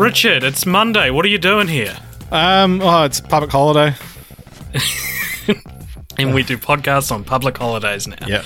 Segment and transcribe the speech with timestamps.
[0.00, 1.10] Richard, it's Monday.
[1.10, 1.94] What are you doing here?
[2.32, 3.94] Um, oh, it's public holiday.
[6.18, 8.26] And we do podcasts on public holidays now.
[8.26, 8.44] Yep.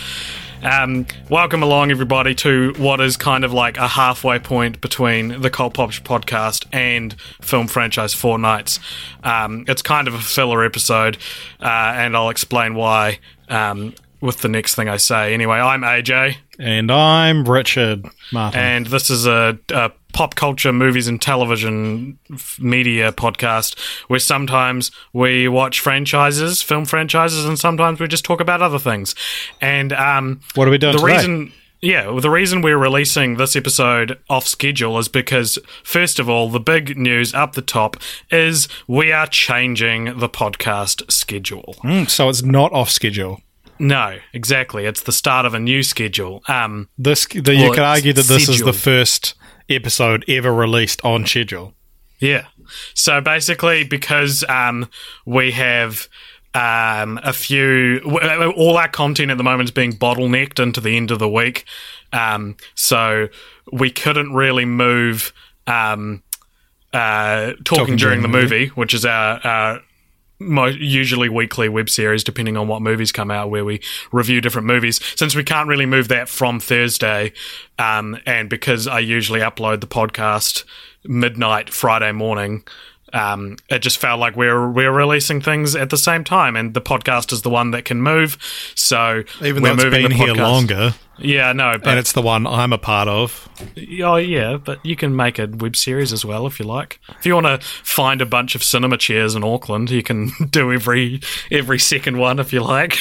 [0.62, 5.50] Um, welcome along, everybody, to what is kind of like a halfway point between the
[5.50, 8.78] Cult Pops podcast and Film Franchise Fortnights.
[9.24, 11.18] Um, it's kind of a filler episode,
[11.60, 15.34] uh, and I'll explain why um, with the next thing I say.
[15.34, 18.60] Anyway, I'm AJ, And I'm Richard Martin.
[18.60, 24.90] and this is a, a pop culture, movies, and television f- media podcast where sometimes
[25.12, 29.14] we watch franchises, film franchises, and sometimes we just talk about other things.
[29.60, 31.16] And um, What are we doing The today?
[31.16, 31.52] reason.
[31.80, 36.48] Yeah, well, the reason we're releasing this episode off schedule is because, first of all,
[36.48, 37.98] the big news up the top
[38.30, 41.74] is we are changing the podcast schedule.
[41.84, 43.42] Mm, so it's not off schedule.
[43.78, 44.86] No, exactly.
[44.86, 46.42] It's the start of a new schedule.
[46.48, 49.34] Um, This the, you could argue that this is the first
[49.68, 51.74] episode ever released on schedule.
[52.18, 52.46] Yeah.
[52.94, 54.88] So basically, because um,
[55.26, 56.08] we have
[56.54, 58.00] um, a few,
[58.56, 61.64] all our content at the moment is being bottlenecked into the end of the week.
[62.12, 63.28] Um, so
[63.72, 65.32] we couldn't really move
[65.66, 66.22] um,
[66.92, 69.40] uh, talking, during, the movie, which is our.
[69.44, 69.80] our
[70.44, 73.80] Usually weekly web series, depending on what movies come out, where we
[74.12, 75.00] review different movies.
[75.16, 77.32] Since we can't really move that from Thursday,
[77.78, 80.64] um, and because I usually upload the podcast
[81.04, 82.64] midnight Friday morning,
[83.14, 86.80] um, it just felt like we're we're releasing things at the same time, and the
[86.80, 88.36] podcast is the one that can move.
[88.74, 92.78] So Even though it's been here longer, Yeah, no, and it's the one I'm a
[92.78, 93.48] part of.
[94.02, 96.98] oh yeah, but you can make a web series as well if you like.
[97.18, 100.72] If you want to find a bunch of cinema chairs in Auckland, you can do
[100.72, 101.20] every
[101.50, 102.98] every second one if you like.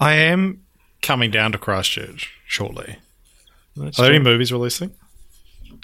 [0.00, 0.62] I am
[1.02, 2.96] coming down to Christchurch shortly.
[3.76, 4.92] That's Are there any movies releasing?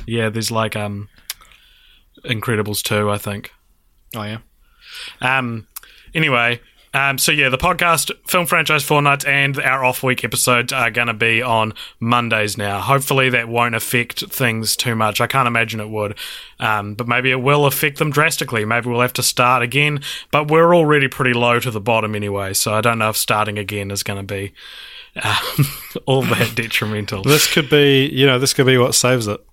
[0.06, 1.08] Yeah, there's like um,
[2.28, 3.52] Incredibles two, I think.
[4.14, 4.38] Oh yeah.
[5.20, 5.66] Um,
[6.14, 6.60] anyway,
[6.94, 11.08] um, so yeah, the podcast, Film Franchise Fortnights, and our off week episodes are going
[11.08, 12.80] to be on Mondays now.
[12.80, 15.20] Hopefully, that won't affect things too much.
[15.20, 16.16] I can't imagine it would,
[16.60, 18.64] um, but maybe it will affect them drastically.
[18.64, 20.00] Maybe we'll have to start again,
[20.30, 23.58] but we're already pretty low to the bottom anyway, so I don't know if starting
[23.58, 24.54] again is going to be
[25.22, 25.66] um,
[26.06, 27.22] all that detrimental.
[27.22, 29.44] This could be, you know, this could be what saves it.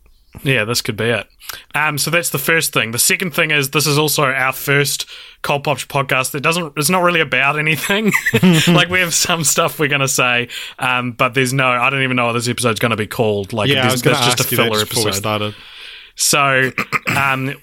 [0.43, 1.27] Yeah, this could be it.
[1.73, 2.91] Um, so that's the first thing.
[2.91, 5.05] The second thing is this is also our first
[5.41, 6.73] Cold Pops podcast that doesn't.
[6.75, 8.11] It's not really about anything.
[8.67, 11.67] like we have some stuff we're going to say, um, but there's no.
[11.67, 13.53] I don't even know what this episode's going to be called.
[13.53, 15.13] Like Yeah, I was going just a you that filler just episode.
[15.13, 15.55] started.
[16.15, 16.71] So,
[17.15, 17.55] um,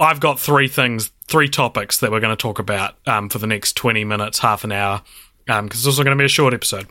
[0.00, 3.46] I've got three things, three topics that we're going to talk about um, for the
[3.46, 5.02] next 20 minutes, half an hour,
[5.46, 6.86] because it's also going to be a short episode.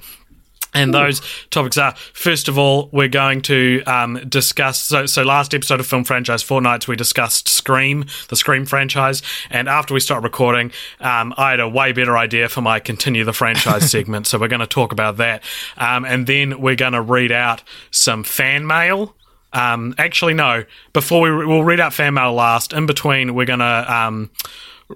[0.74, 4.80] And those topics are first of all, we're going to um, discuss.
[4.80, 9.22] So, so last episode of Film Franchise Fortnights, we discussed Scream, the Scream franchise.
[9.50, 10.72] And after we start recording,
[11.02, 14.28] um, I had a way better idea for my continue the franchise segment.
[14.28, 15.44] So we're going to talk about that.
[15.78, 19.16] Um, and then we're going to read out some fan mail.
[19.54, 20.64] Um, actually, no.
[20.94, 22.72] Before we we'll read out fan mail last.
[22.72, 24.30] In between, we're gonna um,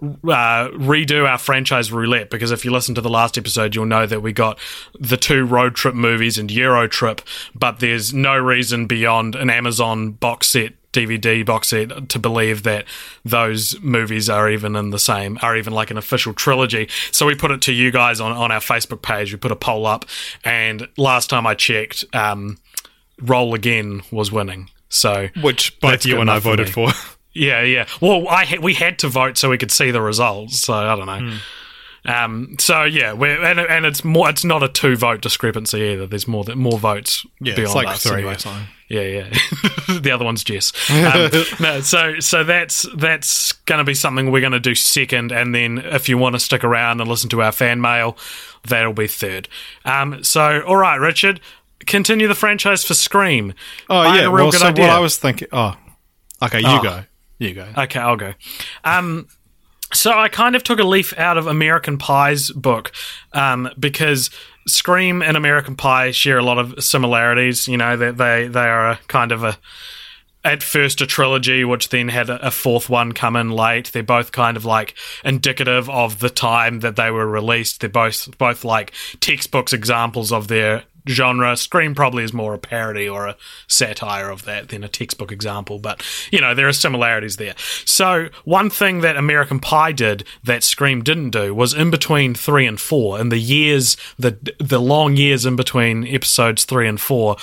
[0.02, 4.06] uh, redo our franchise roulette because if you listen to the last episode, you'll know
[4.06, 4.60] that we got
[5.00, 7.22] the two road trip movies and Euro Trip,
[7.54, 10.74] but there's no reason beyond an Amazon box set.
[10.92, 12.86] DVD box set to believe that
[13.26, 16.88] those movies are even in the same, are even like an official trilogy.
[17.12, 19.34] So we put it to you guys on, on our Facebook page.
[19.34, 20.06] We put a poll up,
[20.46, 22.60] and last time I checked, um,
[23.22, 24.70] Roll Again was winning.
[24.88, 26.90] So Which both you and I enough for voted for.
[27.36, 27.86] yeah, yeah.
[28.02, 30.60] Well, I ha- we had to vote so we could see the results.
[30.62, 31.38] So I don't know.
[32.08, 34.30] Um, so yeah, we're, and and it's more.
[34.30, 36.06] It's not a two vote discrepancy either.
[36.06, 38.04] There's more than more votes Yeah, beyond it's like us.
[38.04, 38.38] three anyway.
[38.88, 39.30] Yeah, yeah.
[40.00, 40.72] the other one's Jess.
[40.92, 45.32] Um, no, so so that's that's going to be something we're going to do second,
[45.32, 48.16] and then if you want to stick around and listen to our fan mail,
[48.68, 49.48] that'll be third.
[49.84, 51.42] Um, so all right, Richard,
[51.88, 53.56] continue the franchise for Scream.
[53.90, 54.86] Oh I yeah, a real well, good so idea.
[54.86, 55.48] what I was thinking.
[55.52, 55.76] Oh,
[56.44, 56.84] okay, you Oh.
[56.84, 57.04] go.
[57.38, 57.68] You go.
[57.78, 58.34] Okay, I'll go.
[58.84, 59.28] Um,
[59.94, 62.92] so I kind of took a leaf out of American Pie's book
[63.34, 64.30] um, because
[64.68, 67.68] Scream and American Pie share a lot of similarities.
[67.68, 69.58] You know, they they, they are a kind of a
[70.44, 73.92] at first a trilogy, which then had a, fourth one come in late.
[73.92, 74.94] They're both kind of like
[75.24, 77.82] indicative of the time that they were released.
[77.82, 81.56] They're both both like textbooks examples of their genre.
[81.56, 83.38] Scream probably is more a parody or a
[83.68, 87.56] satire of that than a textbook example, but you know, there are similarities there.
[87.86, 92.66] So, one thing that American Pie did that Scream didn't do was in between 3
[92.66, 97.36] and 4, in the years the the long years in between episodes 3 and 4,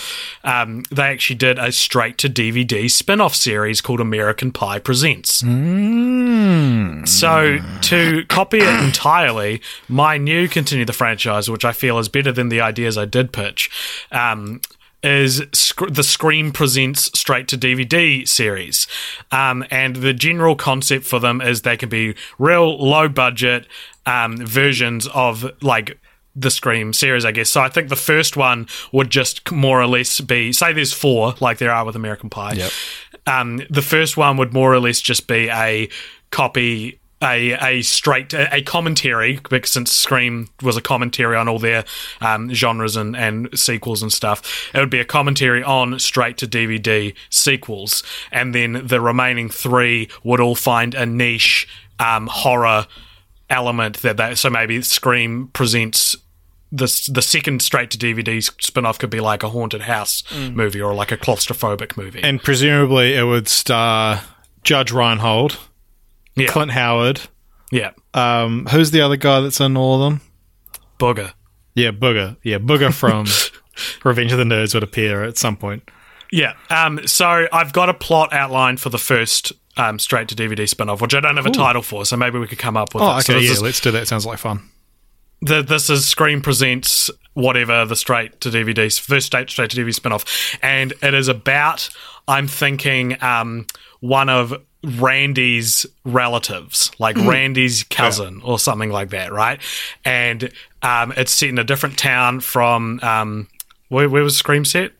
[0.45, 5.43] um, they actually did a straight to DVD spin-off series called American Pie Presents.
[7.05, 12.33] So, to copy it entirely, my new continue the franchise, which I feel is better
[12.33, 13.52] than the ideas I did pitch,
[14.11, 14.61] um,
[15.03, 18.87] is Sc- the Scream Presents straight to DVD series.
[19.31, 23.67] Um, and the general concept for them is they can be real low budget
[24.07, 25.99] um, versions of like
[26.35, 27.51] the Scream series, I guess.
[27.51, 31.35] So I think the first one would just more or less be say there's four,
[31.41, 32.55] like there are with American Pie.
[32.55, 32.73] Yep.
[33.27, 35.89] Um, the first one would more or less just be a
[36.31, 36.99] copy.
[37.23, 41.85] A, a straight a, a commentary because since Scream was a commentary on all their
[42.21, 46.47] um, genres and, and sequels and stuff, it would be a commentary on straight to
[46.47, 52.87] DVD sequels, and then the remaining three would all find a niche um, horror
[53.49, 56.17] element that they so maybe Scream presents
[56.73, 60.95] the the second straight to DVD spin-off could be like a haunted house movie or
[60.95, 62.23] like a claustrophobic movie.
[62.23, 64.23] And presumably it would star
[64.65, 65.59] Judge Reinhold,
[66.37, 67.21] yeah, Clint Howard.
[67.71, 70.21] yeah, Um, who's the other guy that's in all of them?
[70.99, 71.33] booger.
[71.75, 72.37] Yeah, Booger.
[72.43, 73.27] Yeah, Booger from
[74.05, 75.89] Revenge of the Nerds would appear at some point.
[76.31, 76.53] Yeah.
[76.71, 77.01] Um.
[77.07, 81.15] So I've got a plot outline for the first um straight to DVD spin-off, which
[81.15, 83.03] I don't have a title for, so maybe we could come up with.
[83.03, 83.21] Oh, it.
[83.29, 84.07] Okay, this yeah, is- let's do that.
[84.07, 84.69] Sounds like fun.
[85.41, 89.95] the, this is Scream presents whatever the straight to DVD first straight straight to DVD
[89.95, 91.89] spin-off and it is about
[92.29, 93.67] I'm thinking um,
[94.01, 94.53] one of
[94.85, 99.61] Randy's relatives like Randy's cousin or something like that right
[100.05, 100.53] and
[100.83, 103.49] um, it's set in a different town from um,
[103.89, 104.93] where, where was Scream set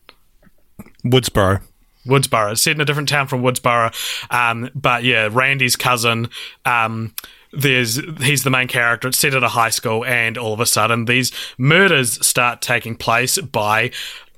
[1.03, 1.61] Woodsboro.
[2.05, 2.51] Woodsboro.
[2.51, 3.93] It's set in a different town from Woodsboro.
[4.31, 6.29] Um, but yeah, Randy's cousin.
[6.65, 7.13] Um,
[7.51, 9.07] there's he's the main character.
[9.07, 12.95] It's set at a high school, and all of a sudden, these murders start taking
[12.95, 13.91] place by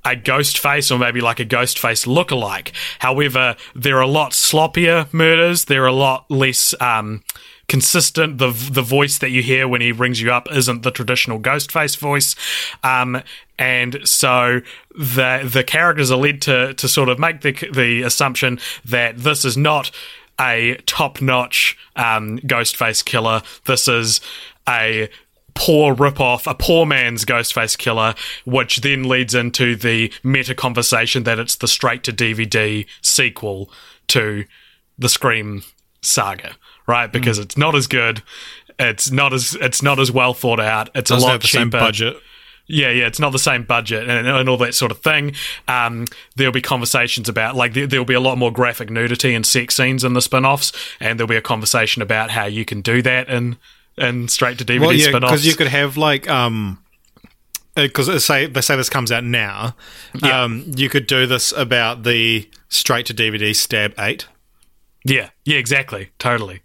[0.05, 2.71] a ghost face or maybe like a ghost face look-alike.
[2.99, 5.65] However, they're a lot sloppier murders.
[5.65, 7.23] They're a lot less um,
[7.67, 8.37] consistent.
[8.37, 11.71] The the voice that you hear when he rings you up isn't the traditional ghost
[11.71, 12.35] face voice.
[12.83, 13.21] Um,
[13.57, 14.61] and so
[14.91, 19.43] the the characters are led to to sort of make the the assumption that this
[19.43, 19.91] is not
[20.39, 23.41] a top notch um, ghost face killer.
[23.65, 24.21] This is
[24.67, 25.09] a
[25.55, 28.13] poor ripoff, a poor man's Ghostface killer,
[28.45, 33.69] which then leads into the meta conversation that it's the straight to DVD sequel
[34.07, 34.45] to
[34.99, 35.63] the Scream
[36.01, 36.55] saga,
[36.87, 37.11] right?
[37.11, 38.21] Because it's not as good.
[38.77, 40.89] It's not as it's not as well thought out.
[40.93, 41.57] It's Doesn't a lot cheaper.
[41.57, 42.17] same budget.
[42.67, 45.35] Yeah, yeah, it's not the same budget and, and all that sort of thing.
[45.67, 46.05] Um,
[46.35, 49.75] there'll be conversations about, like, there, there'll be a lot more graphic nudity and sex
[49.75, 53.03] scenes in the spin offs, and there'll be a conversation about how you can do
[53.03, 53.57] that in,
[53.97, 55.31] in straight to DVD Well, yeah, spin offs.
[55.31, 56.83] because you could have like um,
[57.75, 59.75] because say they say this comes out now.
[60.23, 64.27] Um, you could do this about the straight to DVD Stab Eight.
[65.03, 66.61] Yeah, yeah, exactly, totally.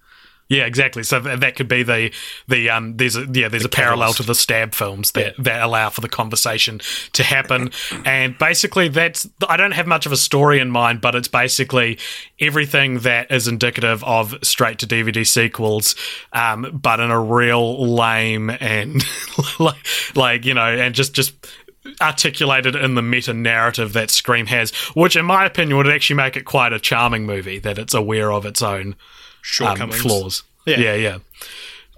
[0.51, 1.05] Yeah, exactly.
[1.05, 2.13] So th- that could be the
[2.49, 2.97] the um.
[2.97, 3.47] There's a yeah.
[3.47, 4.17] There's a parallel catalyst.
[4.17, 6.81] to the stab films that that allow for the conversation
[7.13, 7.71] to happen,
[8.05, 9.29] and basically that's.
[9.49, 11.99] I don't have much of a story in mind, but it's basically
[12.41, 15.95] everything that is indicative of straight to DVD sequels,
[16.33, 19.05] um, but in a real lame and
[19.61, 21.33] like like you know, and just just
[22.01, 26.37] articulated in the meta narrative that Scream has, which in my opinion would actually make
[26.37, 28.97] it quite a charming movie that it's aware of its own
[29.41, 30.01] um, Shortcomings.
[30.01, 30.43] flaws.
[30.67, 30.79] Yeah.
[30.79, 31.19] yeah, yeah.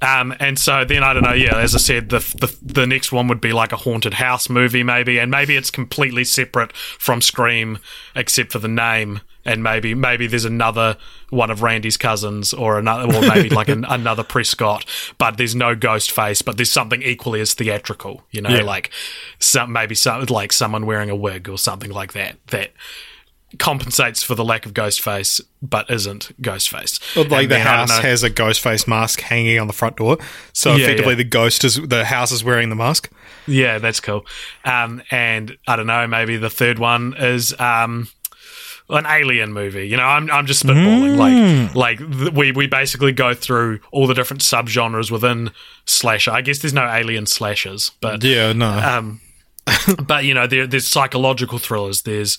[0.00, 1.32] Um, and so then I don't know.
[1.32, 4.48] Yeah, as I said, the, the the next one would be like a haunted house
[4.48, 7.78] movie, maybe, and maybe it's completely separate from Scream,
[8.16, 9.20] except for the name.
[9.44, 10.96] And maybe maybe there's another
[11.30, 14.84] one of Randy's cousins, or another, or maybe like an, another Prescott,
[15.18, 18.22] but there's no ghost face, but there's something equally as theatrical.
[18.32, 18.62] You know, Yeah.
[18.62, 18.90] like
[19.40, 22.36] some maybe some like someone wearing a wig or something like that.
[22.48, 22.70] That
[23.58, 26.98] compensates for the lack of ghost face, but isn't ghost face.
[27.16, 29.66] Like And the then, I don't house know- has a ghost face mask hanging on
[29.66, 30.18] the front door,
[30.52, 31.16] so Yeah, effectively yeah.
[31.18, 33.10] the ghost is the house is wearing the mask.
[33.46, 34.24] Yeah, that's cool.
[34.64, 38.08] Um, and I don't know, maybe the third one is um,
[38.88, 39.88] an alien movie.
[39.88, 41.16] You know, I'm I'm just spitballing.
[41.16, 45.50] Like like th- we we basically go through all the different subgenres within
[45.86, 46.30] slasher.
[46.30, 48.68] I guess there's no alien slashers, but Yeah, no.
[48.70, 49.20] um,
[50.06, 52.02] but you know, there, there's psychological thrillers.
[52.02, 52.38] There's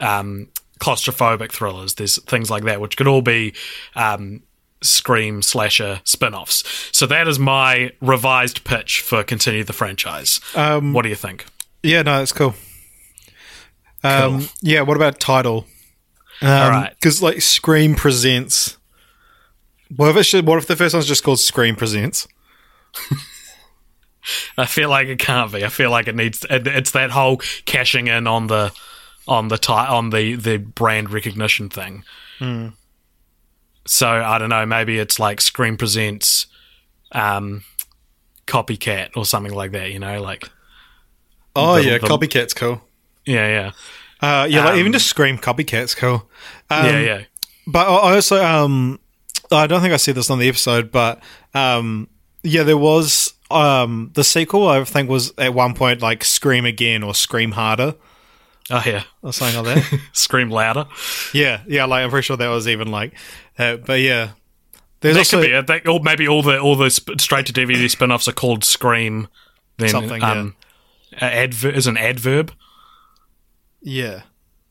[0.00, 0.48] um,
[0.80, 1.94] claustrophobic thrillers.
[1.94, 3.54] There's things like that, which could all be
[3.94, 4.42] um,
[4.82, 6.64] scream slasher spin-offs.
[6.92, 10.40] So that is my revised pitch for continue the franchise.
[10.54, 11.46] Um, what do you think?
[11.82, 12.54] yeah, no, that's cool.
[14.02, 14.48] Um, Cool.
[14.60, 15.66] Yeah, what about title?
[16.42, 16.90] Um, All right.
[16.90, 18.76] Because, like, Scream Presents.
[19.94, 22.26] What if, it should, what if the first one's just called Scream Presents?
[24.58, 25.64] I feel like it can't be.
[25.64, 26.44] I feel like it needs.
[26.48, 28.72] It, it's that whole cashing in on the
[29.26, 32.04] on the ti- on the the brand recognition thing.
[33.86, 34.64] So I don't know.
[34.66, 36.46] Maybe it's like Scream presents
[37.12, 37.64] um,
[38.46, 39.90] copycat or something like that.
[39.90, 40.48] You know, like
[41.56, 42.82] Oh, The- yeah, the- Copycat's cool.
[43.24, 43.70] yeah, yeah,
[44.20, 46.28] Uh, yeah, like, Um, even just Scream Copycat's cool.
[46.70, 47.22] Um, yeah, yeah.
[47.66, 48.98] But I I also, um,
[49.52, 51.22] I don't think I said this on the episode, but
[51.54, 52.08] um,
[52.42, 54.66] yeah, there was um, the sequel.
[54.68, 57.94] I think was at one point like Scream Again or Scream Harder
[58.70, 60.00] Oh yeah, or something like that.
[60.12, 60.86] scream louder.
[61.34, 63.12] yeah, yeah, like I'm pretty sure that was even like,
[63.58, 64.30] uh, but yeah,
[65.00, 65.60] there's That also could be.
[65.80, 69.28] That, or maybe all the all the sp- straight to DVD spin-offs are called Scream.
[69.76, 70.56] Then Something, um,
[71.20, 72.52] adver- is an adverb.
[73.82, 74.22] yeah.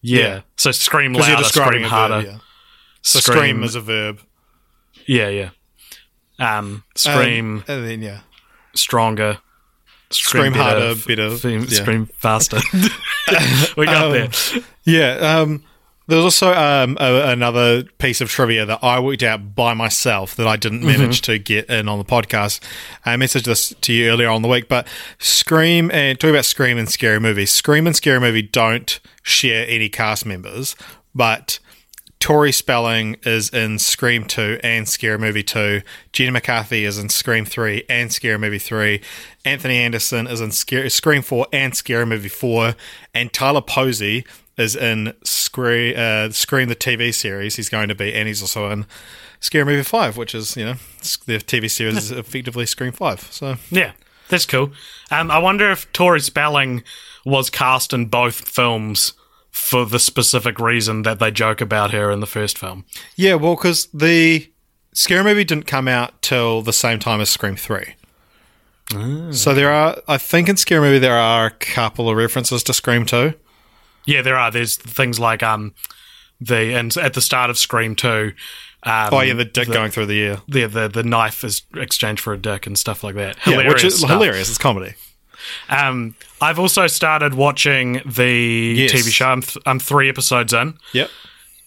[0.05, 0.19] Yeah.
[0.19, 0.41] Yeah.
[0.57, 2.15] So scream louder, scream harder.
[2.15, 2.37] verb, yeah.
[3.03, 4.19] So scream, is a verb.
[5.05, 5.49] Yeah, yeah.
[6.39, 8.19] Um, scream Um, and then yeah,
[8.75, 9.37] stronger.
[10.13, 11.67] Scream better, harder, better, Scream, yeah.
[11.67, 12.59] scream faster.
[13.77, 14.29] we got Um, there.
[14.83, 15.39] Yeah.
[15.39, 15.63] Um,
[16.07, 20.35] there was also um, a, another piece of trivia that I worked out by myself
[20.35, 22.59] that I didn't manage to get in on the podcast.
[23.05, 24.85] I messaged this to you earlier on the week, but
[25.19, 27.45] Scream and talking about Scream and Scary Movie.
[27.45, 30.75] Scream and Scary Movie don't share any cast members,
[31.15, 31.59] but
[32.23, 35.81] Tori Spelling is in Scream 2 and Scary Movie 2.
[36.13, 39.01] Jenny McCarthy is in Scream 3 and Scary Movie 3.
[39.43, 42.75] Anthony Anderson is in Scary, Scream 4 and Scary Movie 4.
[43.13, 44.23] And Tyler Posey
[44.55, 47.57] is in Scream, uh, Scream the TV series.
[47.57, 48.85] He's going to be, and he's also in
[49.41, 50.75] Scary Movie 5, which is, you know,
[51.25, 53.33] the TV series is effectively Scream 5.
[53.33, 53.91] So, Yeah,
[54.29, 54.71] that's cool.
[55.11, 56.83] Um, I wonder if Tori Spelling
[57.25, 59.11] was cast in both films
[59.53, 62.83] for the specific reason that they joke about her in the first film.
[63.15, 64.51] yeah, well, because the
[64.93, 67.95] Scary Movie didn't come out till the same time as Scream 3.
[69.31, 72.73] So there are, I think in Scary Movie there are a couple of references to
[72.73, 73.33] Scream 2.
[74.05, 74.51] Yeah, there are.
[74.51, 75.73] There's things like um,
[76.41, 78.33] the and at the start of Scream Two.
[78.83, 80.41] Um, Oh yeah, the dick going through the ear.
[80.49, 83.37] the, the the knife is exchanged for a dick and stuff like that.
[83.47, 84.09] Yeah, which is stuff.
[84.09, 84.49] hilarious.
[84.49, 84.95] It's comedy.
[85.69, 88.91] Um, I've also started watching the Yes.
[88.91, 89.27] TV show.
[89.27, 90.75] I'm, th- I'm three episodes in.
[90.93, 91.09] Yep.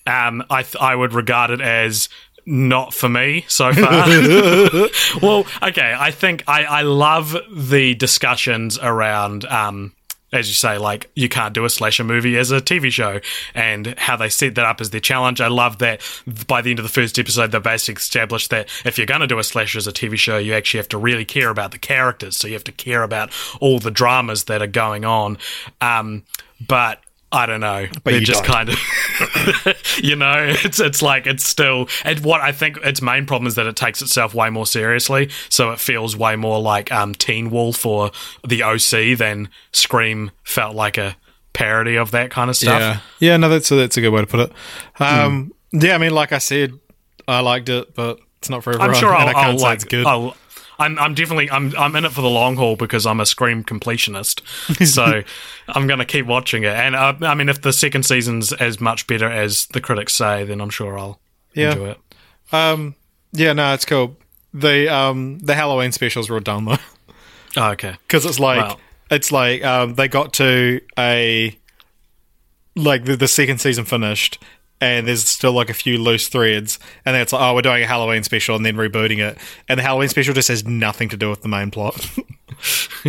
[0.06, 2.08] Um, I th- I would regard it as
[2.44, 4.06] not for me so far.
[5.22, 5.94] well, okay.
[5.98, 9.92] I think I I love the discussions around um.
[10.36, 13.20] As you say, like you can't do a slasher movie as a TV show,
[13.54, 15.40] and how they set that up as their challenge.
[15.40, 16.00] I love that
[16.46, 19.26] by the end of the first episode, they basically established that if you're going to
[19.26, 21.78] do a slasher as a TV show, you actually have to really care about the
[21.78, 22.36] characters.
[22.36, 25.38] So you have to care about all the dramas that are going on.
[25.80, 26.24] Um,
[26.66, 27.00] but
[27.32, 27.86] I don't know.
[28.04, 28.52] But They're just don't.
[28.52, 31.88] kind of, you know, it's it's like it's still.
[32.04, 35.30] And what I think its main problem is that it takes itself way more seriously,
[35.48, 38.10] so it feels way more like um, Teen Wolf or
[38.46, 41.16] the OC than Scream felt like a
[41.52, 42.80] parody of that kind of stuff.
[42.80, 43.00] Yeah.
[43.18, 43.36] Yeah.
[43.38, 44.52] No, that's a, that's a good way to put it.
[45.00, 45.94] Um, Yeah.
[45.94, 46.72] I mean, like I said,
[47.26, 48.90] I liked it, but it's not for everyone.
[48.90, 49.74] I'm sure and I'll, I can't I'll say like.
[49.76, 50.06] it's good.
[50.06, 50.36] I'll,
[50.78, 53.64] I'm, I'm definitely I'm I'm in it for the long haul because I'm a Scream
[53.64, 54.42] completionist,
[54.86, 55.22] so
[55.68, 56.72] I'm going to keep watching it.
[56.74, 60.44] And uh, I mean, if the second season's as much better as the critics say,
[60.44, 61.18] then I'm sure I'll
[61.54, 61.72] Yeah.
[61.72, 62.00] enjoy it.
[62.52, 62.94] Um,
[63.32, 63.52] yeah.
[63.54, 64.16] No, it's cool.
[64.52, 66.76] The um the Halloween specials were done though,
[67.56, 67.96] Oh, okay.
[68.06, 68.76] because it's like Wow.
[69.10, 71.56] it's like um they got to a
[72.74, 74.38] like the, the second season finished.
[74.80, 77.82] And there's still like a few loose threads, and then it's like, oh, we're doing
[77.82, 79.38] a Halloween special, and then rebooting it,
[79.70, 81.94] and the Halloween special just has nothing to do with the main plot.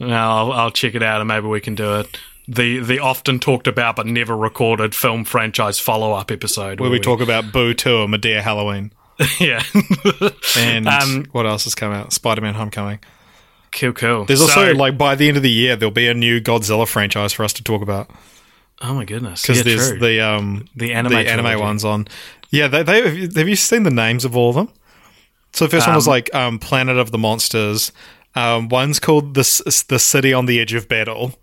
[0.00, 2.18] No, I'll, I'll check it out and maybe we can do it.
[2.46, 7.00] The the often talked about but never recorded film franchise follow up episode where we
[7.00, 8.92] talk about Boo 2 and Madea Halloween.
[9.40, 9.60] yeah,
[10.56, 12.12] And Um, what else has come out?
[12.12, 13.00] Spider Man Homecoming.
[13.72, 14.24] cool, cool.
[14.24, 16.86] There's also, So- like, by the end of the year, there'll be a new Godzilla
[16.86, 18.08] franchise for us to talk about.
[18.82, 19.98] Oh my goodness, Because yeah, there's true.
[19.98, 21.60] the um The anime the anime trilogy.
[21.62, 22.08] ones on.
[22.50, 24.70] Yeah, they, they have you- seen the names of all of them?
[25.52, 27.90] So the first one was Um, like um, Planet of the Monsters.
[28.34, 31.38] Um, one's called the the City on the Edge of Battle.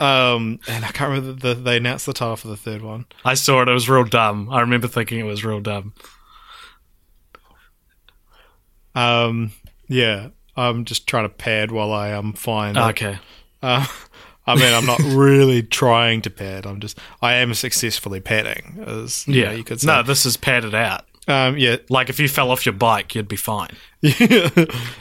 [0.00, 3.06] Um, and I can't remember the, the, they announced the title for the third one.
[3.24, 3.68] I saw it.
[3.68, 4.48] It was real dumb.
[4.50, 5.94] I remember thinking it was real dumb.
[8.94, 9.52] Um,
[9.88, 12.76] yeah, I'm just trying to pad while I am fine.
[12.76, 13.18] Okay.
[13.62, 13.86] Uh,
[14.46, 16.66] I mean, I'm not really trying to pad.
[16.66, 18.82] I'm just, I am successfully padding.
[18.86, 19.86] As, you Yeah, know, you could say.
[19.86, 21.04] No, this is padded out.
[21.28, 23.70] Um, yeah, Like if you fell off your bike, you'd be fine.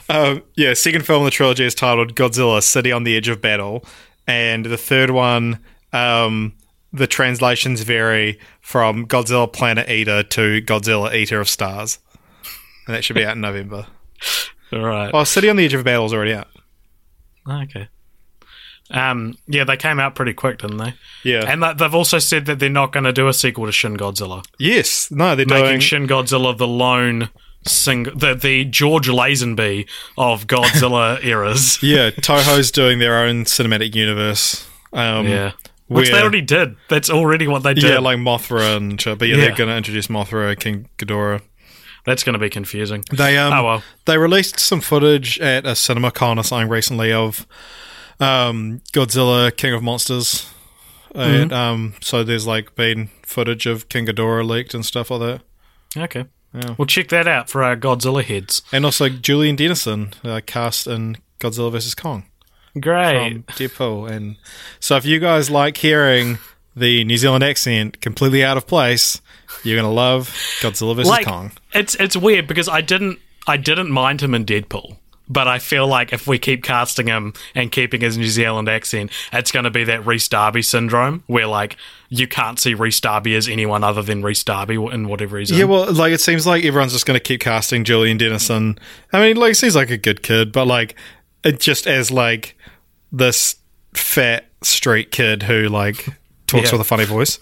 [0.09, 0.73] um, yeah.
[0.75, 3.83] Second film in the trilogy is titled Godzilla: City on the Edge of Battle,
[4.27, 5.57] and the third one,
[5.93, 6.53] um,
[6.93, 11.97] the translations vary from Godzilla Planet Eater to Godzilla Eater of Stars,
[12.85, 13.87] and that should be out in November.
[14.73, 15.11] All right.
[15.11, 16.47] Well, City on the Edge of Battle is already out.
[17.49, 17.89] Okay.
[18.93, 20.93] Um, yeah, they came out pretty quick, didn't they?
[21.23, 21.43] Yeah.
[21.47, 23.95] And th- they've also said that they're not going to do a sequel to Shin
[23.97, 25.09] Godzilla, yes.
[25.11, 25.79] No, they're making doing.
[25.79, 27.29] Shin Godzilla the lone
[27.65, 31.81] single, the the George Lazenby of Godzilla eras.
[31.81, 34.67] yeah, Toho's doing their own cinematic universe.
[34.93, 35.51] Um, Yeah,
[35.87, 36.75] which they already did.
[36.89, 37.83] That's already what they did.
[37.83, 39.17] Yeah, like Mothra and shit.
[39.19, 39.45] But yeah, Yeah.
[39.47, 41.41] they're going to introduce Mothra, King Ghidorah.
[42.05, 43.03] That's going to be confusing.
[43.11, 43.83] They um Oh, well.
[44.05, 47.45] they released some footage at a cinema con or something recently of
[48.19, 50.51] um Godzilla King of Monsters.
[51.13, 51.19] Mm-hmm.
[51.19, 55.41] And, um so there's like been footage of King Ghidorah leaked and stuff like that.
[56.03, 56.25] Okay.
[56.77, 58.61] Well, check that out for our Godzilla heads.
[58.73, 62.25] And also Julian Dennison uh, cast in Godzilla vs Kong
[62.79, 63.45] Great.
[63.47, 64.09] Deadpool.
[64.09, 64.35] And
[64.79, 66.39] so if you guys like hearing
[66.75, 69.21] the New Zealand accent completely out of place,
[69.63, 70.27] you're gonna love
[70.61, 71.51] Godzilla vs like Kong.
[71.73, 74.97] it's it's weird because I didn't I didn't mind him in Deadpool.
[75.31, 79.11] But I feel like if we keep casting him and keeping his New Zealand accent,
[79.31, 81.77] it's going to be that Rhys Darby syndrome, where like
[82.09, 85.57] you can't see Rhys Darby as anyone other than Rhys Darby in whatever he's in.
[85.57, 88.77] Yeah, well, like it seems like everyone's just going to keep casting Julian Dennison.
[89.13, 90.95] I mean, like, seems like a good kid, but like,
[91.45, 92.57] it just as like
[93.13, 93.55] this
[93.93, 96.07] fat street kid who like
[96.47, 96.71] talks Yeah.
[96.73, 97.39] with a funny voice.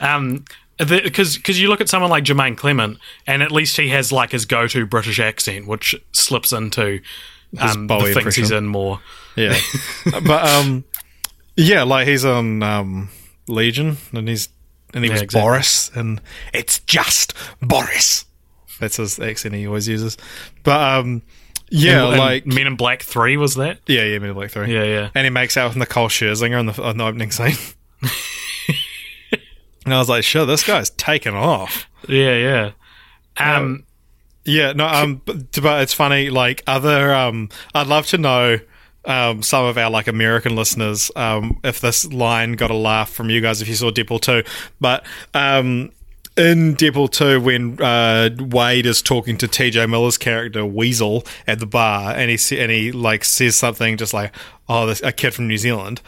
[0.00, 0.44] Um,
[0.78, 4.32] because because you look at someone like Jermaine Clement, and at least he has like
[4.32, 7.00] his go-to British accent, which slips into
[7.58, 8.42] um, the things impression.
[8.42, 9.00] he's in more.
[9.36, 9.56] Yeah,
[10.26, 10.84] but um,
[11.56, 13.08] yeah, like he's on um
[13.48, 14.48] Legion, and he's
[14.92, 15.40] and he Yeah, was exactly.
[15.48, 16.20] Boris, and
[16.52, 18.24] it's just Boris.
[18.80, 20.16] That's his accent he always uses.
[20.64, 21.22] But um,
[21.70, 23.78] yeah, And like Men in Black Three was that?
[23.86, 24.72] yeah, yeah, Men in Black Three.
[24.74, 25.10] Yeah, yeah.
[25.14, 27.54] and he makes out with Nicole Scherzinger on the, on the opening scene.
[29.84, 31.86] and I was like, sure, this guy's taken off.
[32.08, 32.70] Yeah, yeah.
[33.36, 33.84] Um,
[34.44, 36.30] Yeah, no, um, but, but it's funny.
[36.30, 38.58] Like other, um, I'd love to know,
[39.06, 43.30] um, some of our like American listeners, um, if this line got a laugh from
[43.30, 44.42] you guys if you saw Deadpool two,
[44.80, 45.92] but um.
[46.36, 51.66] In Deadpool 2, when uh, Wade is talking to TJ Miller's character Weasel at the
[51.66, 54.34] bar, and he and he like says something just like,
[54.68, 56.00] "Oh, this, a kid from New Zealand."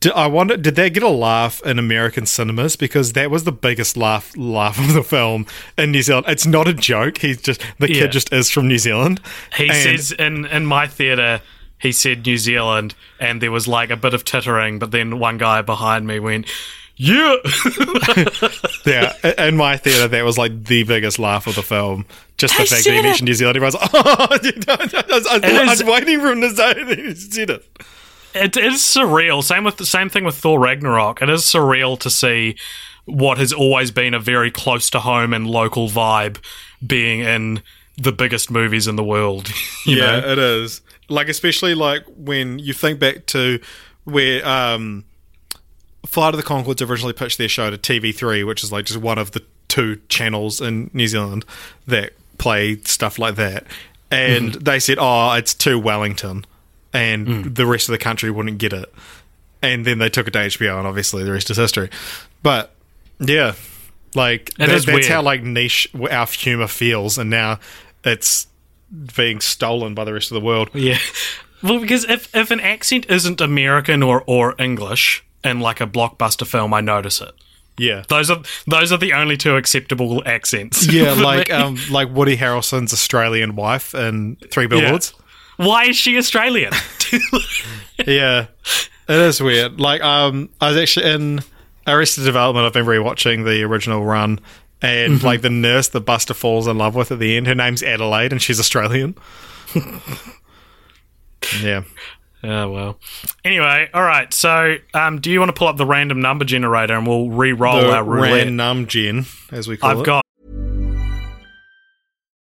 [0.00, 2.76] Did, I wonder, did that get a laugh in American cinemas?
[2.76, 5.46] Because that was the biggest laugh laugh of the film
[5.78, 6.26] in New Zealand.
[6.28, 7.18] It's not a joke.
[7.18, 8.02] He's just the Yeah.
[8.02, 9.20] kid just is from New Zealand.
[9.56, 11.40] He And- says in in my theater,
[11.78, 15.38] he said New Zealand, and there was like a bit of tittering, but then one
[15.38, 16.46] guy behind me went,
[16.96, 17.36] "Yeah."
[18.86, 22.06] yeah, in my theater, that was like the biggest laugh of the film.
[22.38, 23.56] Just the They fact that he mentioned New Zealand.
[23.56, 24.84] Everyone's like, "Oh, I was, I
[25.16, 27.64] was- I was is- waiting for him to say that he said it."
[28.36, 29.42] It is surreal.
[29.42, 31.22] Same with the same thing with Thor Ragnarok.
[31.22, 32.56] It is surreal to see
[33.06, 36.38] what has always been a very close to home and local vibe
[36.84, 37.62] being in
[37.96, 39.50] the biggest movies in the world.
[39.86, 40.32] You yeah, know?
[40.32, 40.80] it is.
[41.08, 43.60] Like especially like when you think back to
[44.02, 45.04] where um
[46.04, 49.16] Flight of the Conchords originally pitched their show to TV3, which is like just one
[49.16, 51.44] of the two channels in New Zealand
[51.86, 53.64] that play stuff like that.
[54.10, 56.44] And they said, "Oh, it's too Wellington."
[56.96, 58.92] And the rest of the country wouldn't get it.
[59.62, 61.90] And then they took it to HBO and obviously the rest is history.
[62.42, 62.72] But
[63.18, 63.54] yeah,
[64.14, 65.04] like that- that's weird.
[65.06, 67.58] how like niche our humor feels and now
[68.04, 68.46] it's
[69.16, 70.70] being stolen by the rest of the world.
[70.74, 70.98] Yeah.
[71.62, 76.46] Well, because if if an accent isn't American or, or English in like a blockbuster
[76.46, 77.30] film, I notice it.
[77.78, 78.04] Yeah.
[78.08, 80.86] Those are those are the only two acceptable accents.
[80.86, 81.54] Yeah, like me.
[81.54, 85.14] um like Woody Harrelson's Australian wife in Three Billboards.
[85.56, 86.72] Why is she Australian?
[88.06, 88.46] Yeah.
[89.08, 89.80] It is weird.
[89.80, 91.40] Like um I was actually in
[91.86, 94.38] Arrested Development, I've been rewatching the original run
[94.82, 97.82] and like the nurse that Buster falls in love with at the end, her name's
[97.82, 99.16] Adelaide and she's Australian.
[101.62, 101.82] yeah.
[102.44, 102.98] oh well.
[103.44, 104.32] Anyway, all right.
[104.34, 107.80] So, um, do you want to pull up the random number generator and we'll re-roll
[107.80, 108.46] The our roulette?
[108.46, 110.06] random gen, as we call I've it.
[110.06, 110.24] got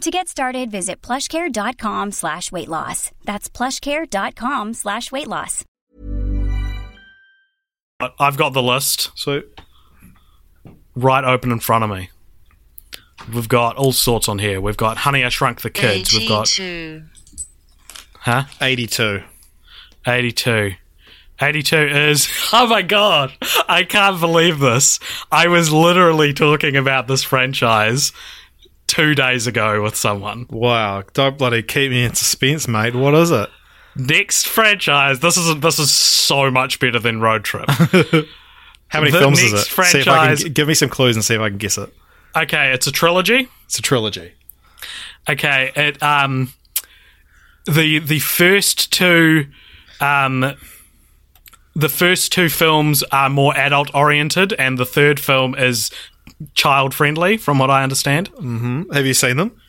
[0.00, 3.12] To get started, visit plushcare.com slash weight loss.
[3.24, 5.64] That's plushcare.com slash weight loss.
[8.18, 9.42] I've got the list So
[10.96, 12.10] right open in front of me.
[13.32, 14.60] We've got all sorts on here.
[14.60, 16.12] We've got Honey, I Shrunk the Kids.
[16.12, 17.04] We've got, 82.
[18.14, 18.44] huh?
[18.60, 19.22] 82.
[20.04, 20.72] 82.
[21.40, 23.32] 82 is, oh my god,
[23.68, 24.98] I can't believe this.
[25.30, 28.12] I was literally talking about this franchise
[28.92, 30.44] two days ago with someone.
[30.50, 31.02] Wow.
[31.14, 32.94] Don't bloody keep me in suspense, mate.
[32.94, 33.48] What is it?
[33.96, 37.68] Next franchise, this is this is so much better than Road Trip.
[38.88, 39.56] How many The films is it?
[39.56, 41.56] next See if I can franchise- give me some clues and see if I can
[41.58, 41.92] guess it.
[42.36, 43.48] okay, it's a trilogy.
[43.64, 44.32] It's a trilogy.
[45.28, 46.52] Okay, it um
[47.66, 49.46] the the first two
[50.00, 50.54] um
[51.74, 55.90] the first two films are more adult oriented and the third film is
[56.54, 58.28] child friendly from what I understand.
[58.92, 59.60] Have you seen them?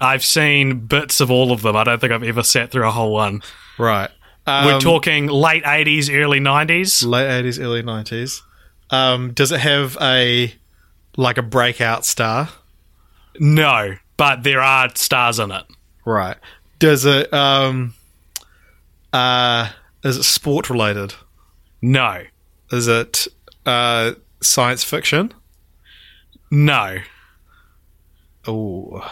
[0.00, 1.76] I've seen bits of all of them.
[1.76, 3.42] I don't think I've ever sat through a whole one.
[3.78, 4.10] Right.
[4.46, 7.06] Um, We're talking late 80s, early 90s.
[7.06, 8.40] late 80s, early 90s.
[8.90, 10.54] Um, does it have a
[11.16, 12.48] like a breakout star?
[13.38, 15.64] No, but there are stars in it.
[16.04, 16.36] Right.
[16.78, 17.94] Does it um
[19.12, 19.70] uh
[20.02, 21.14] is it sport related?
[21.82, 22.22] No.
[22.72, 23.28] Is it
[23.66, 25.32] uh science fiction?
[26.50, 26.98] No.
[28.46, 29.10] Oh.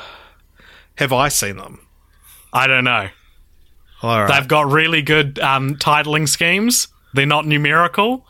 [0.96, 1.80] Have I seen them?
[2.52, 3.08] I don't know.
[4.02, 4.28] All right.
[4.40, 6.88] They've got really good um, titling schemes.
[7.14, 8.26] They're not numerical.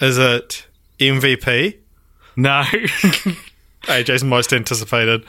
[0.00, 0.66] Is it
[0.98, 1.78] MVP?
[2.36, 2.62] No.
[3.82, 5.24] AJ's most anticipated.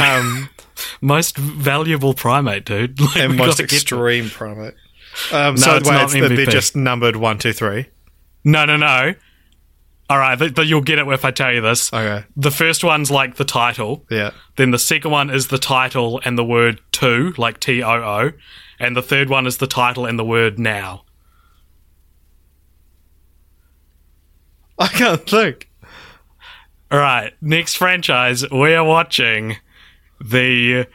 [0.00, 0.48] Um
[1.00, 2.98] most valuable primate, dude.
[3.00, 3.76] Like, and most gotta get them.
[3.76, 4.74] extreme primate.
[5.32, 7.86] Um, No, so it's wait, not it's- they're just numbered one, two, three.
[8.44, 9.14] No, no, no.
[10.10, 11.92] All right, th- th- you'll get it if I tell you this.
[11.92, 12.26] Okay.
[12.36, 14.04] The first one's like the title.
[14.10, 14.32] Yeah.
[14.56, 18.32] Then the second one is the title and the word to, like T O O.
[18.80, 21.04] And the third one is the title and the word now.
[24.80, 25.70] I can't think.
[26.90, 29.58] All right, next franchise, we are watching
[30.20, 30.86] the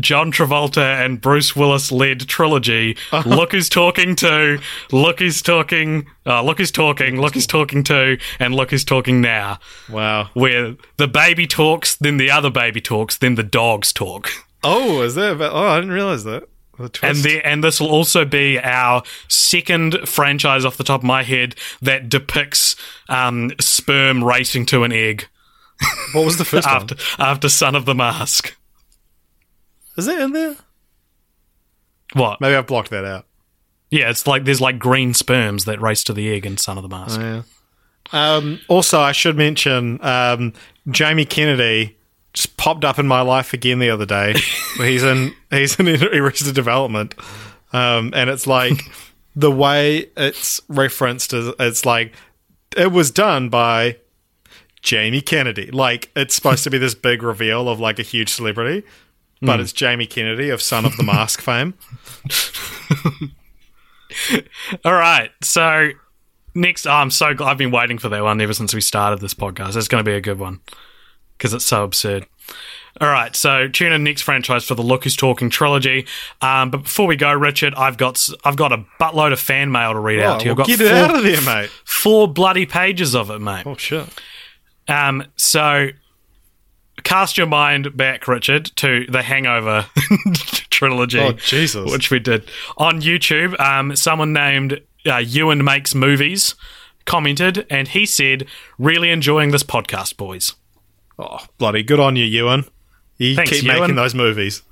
[0.00, 2.96] John Travolta and Bruce Willis led trilogy.
[3.24, 4.60] Look who's talking to,
[4.92, 9.20] look who's talking, uh, look who's talking, look who's talking to, and look who's talking
[9.20, 9.58] now.
[9.88, 10.30] Wow.
[10.34, 14.30] Where the baby talks, then the other baby talks, then the dogs talk.
[14.62, 15.32] Oh, is that?
[15.32, 16.48] About, oh, I didn't realize that.
[17.02, 21.22] And the, and this will also be our second franchise off the top of my
[21.22, 22.74] head that depicts
[23.08, 25.28] um, sperm racing to an egg
[26.12, 27.28] what was the first after one?
[27.28, 28.56] after Son of the Mask.
[29.96, 30.56] Is that in there?
[32.14, 32.40] What?
[32.40, 33.26] Maybe I've blocked that out.
[33.90, 36.82] Yeah, it's like there's like green sperms that race to the egg in Son of
[36.82, 37.20] the Mask.
[37.20, 37.42] Yeah.
[38.12, 40.52] Um, also, I should mention um,
[40.90, 41.96] Jamie Kennedy
[42.32, 44.34] just popped up in my life again the other day.
[44.76, 47.14] he's in he's in Arrested Development,
[47.72, 48.84] um, and it's like
[49.36, 52.12] the way it's referenced is it's like
[52.76, 53.96] it was done by
[54.82, 55.70] Jamie Kennedy.
[55.70, 58.84] Like it's supposed to be this big reveal of like a huge celebrity,
[59.44, 61.74] but it's Jamie Kennedy of Son of the Mask fame.
[64.84, 65.90] All right, so
[66.54, 69.20] next, oh, I'm so glad I've been waiting for that one ever since we started
[69.20, 69.76] this podcast.
[69.76, 70.60] It's going to be a good one
[71.36, 72.26] because it's so absurd.
[73.00, 76.06] All right, so tune in next franchise for the Look Who's Talking trilogy.
[76.40, 79.94] Um, but before we go, Richard, I've got I've got a buttload of fan mail
[79.94, 80.50] to read out Oh, to you.
[80.52, 81.70] I've well, got get it out of there, mate.
[81.84, 83.66] four bloody pages of it, mate.
[83.66, 84.06] Oh shit.
[84.86, 85.88] Um, so
[87.04, 89.86] cast your mind back, Richard, to the Hangover
[90.70, 91.20] trilogy.
[91.20, 91.90] Oh, Jesus.
[91.90, 93.58] Which we did on YouTube.
[93.60, 96.54] Um, someone named uh, Ewan Makes Movies
[97.04, 98.46] commented, and he said,
[98.78, 100.54] "Really enjoying this podcast, boys."
[101.18, 102.64] Oh, bloody good on you, Ewan.
[103.18, 103.80] You Thanks, keep Ewan.
[103.80, 104.62] making those movies.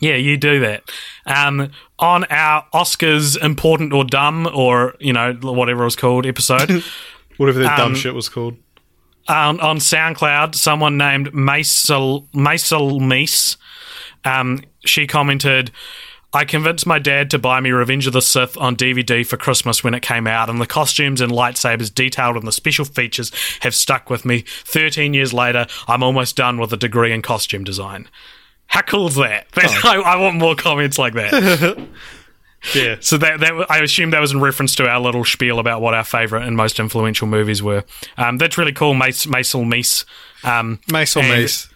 [0.00, 0.82] Yeah, you do that.
[1.26, 1.70] Um,
[2.00, 6.82] on our Oscars important or dumb or you know whatever it was called episode.
[7.36, 8.56] Whatever dumb Um, shit was called.
[9.28, 13.56] On, on SoundCloud, someone named Maisel Maisel Meese,
[14.24, 15.70] um, she commented,
[16.32, 19.82] "I convinced my dad to buy me Revenge of the Sith on DVD for Christmas
[19.82, 23.74] when it came out, and the costumes and lightsabers detailed in the special features have
[23.74, 24.44] stuck with me.
[24.64, 28.08] Thirteen years later, I'm almost done with a degree in costume design."
[28.66, 29.46] How cool is that?
[29.56, 31.86] I, I want more comments like that.
[32.74, 32.96] Yeah.
[33.00, 35.94] So that that I assume that was in reference to our little spiel about what
[35.94, 37.84] our favourite and most influential movies were.
[38.16, 40.04] Um, that's really cool, Mace, Maisel Meese.
[40.44, 41.68] Um, and- Mace.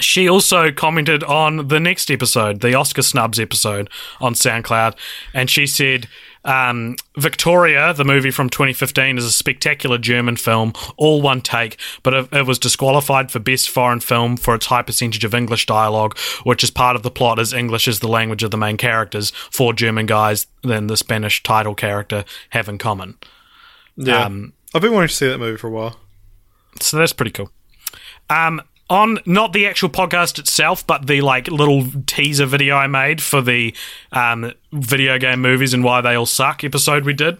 [0.00, 3.88] she also commented on the next episode, the Oscar snubs episode
[4.20, 4.94] on SoundCloud,
[5.34, 6.08] and she said,
[6.48, 12.14] um, Victoria, the movie from 2015, is a spectacular German film, all one take, but
[12.14, 16.16] it, it, was disqualified for Best Foreign Film for its high percentage of English dialogue,
[16.44, 19.30] which is part of the plot as English is the language of the main characters,
[19.30, 23.18] four German guys, then the Spanish title character have in common.
[23.96, 24.24] Yeah.
[24.24, 25.96] Um, I've been wanting to see that movie for a while.
[26.80, 27.50] So that's pretty cool.
[28.30, 33.22] Um, on not the actual podcast itself, but the like little teaser video I made
[33.22, 33.74] for the
[34.12, 37.38] um, video game movies and why they all suck episode we did.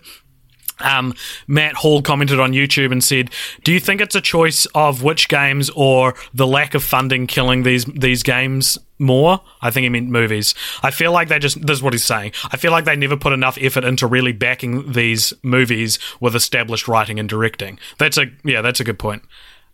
[0.80, 1.14] Um,
[1.46, 3.30] Matt Hall commented on YouTube and said,
[3.64, 7.62] "Do you think it's a choice of which games or the lack of funding killing
[7.62, 10.54] these these games more?" I think he meant movies.
[10.82, 12.32] I feel like they just this is what he's saying.
[12.52, 16.86] I feel like they never put enough effort into really backing these movies with established
[16.86, 17.78] writing and directing.
[17.98, 19.22] That's a yeah, that's a good point.